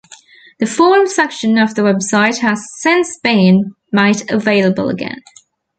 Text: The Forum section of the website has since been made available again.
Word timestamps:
The 0.57 0.65
Forum 0.65 1.05
section 1.05 1.59
of 1.59 1.75
the 1.75 1.83
website 1.83 2.39
has 2.39 2.65
since 2.79 3.19
been 3.19 3.75
made 3.91 4.31
available 4.31 4.89
again. 4.89 5.21